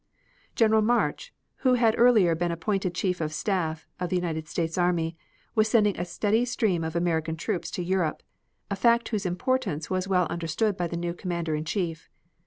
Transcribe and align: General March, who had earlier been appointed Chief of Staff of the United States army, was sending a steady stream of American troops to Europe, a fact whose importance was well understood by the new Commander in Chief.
General 0.55 0.81
March, 0.81 1.31
who 1.57 1.75
had 1.75 1.93
earlier 1.95 2.33
been 2.33 2.51
appointed 2.51 2.95
Chief 2.95 3.21
of 3.21 3.31
Staff 3.31 3.85
of 3.99 4.09
the 4.09 4.15
United 4.15 4.47
States 4.47 4.75
army, 4.75 5.15
was 5.53 5.67
sending 5.67 5.95
a 5.99 6.05
steady 6.05 6.43
stream 6.43 6.83
of 6.83 6.95
American 6.95 7.35
troops 7.37 7.69
to 7.69 7.83
Europe, 7.83 8.23
a 8.71 8.75
fact 8.75 9.09
whose 9.09 9.27
importance 9.27 9.91
was 9.91 10.07
well 10.07 10.25
understood 10.27 10.75
by 10.75 10.87
the 10.87 10.97
new 10.97 11.13
Commander 11.13 11.53
in 11.53 11.65
Chief. 11.65 12.09